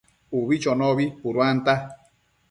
Ubi 0.37 0.55
chonobi 0.63 1.05
puduanta 1.19 1.73